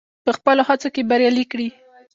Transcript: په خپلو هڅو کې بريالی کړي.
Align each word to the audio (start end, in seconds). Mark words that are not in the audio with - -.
په 0.25 0.31
خپلو 0.37 0.61
هڅو 0.69 0.87
کې 0.95 1.07
بريالی 1.09 1.45
کړي. 1.51 1.67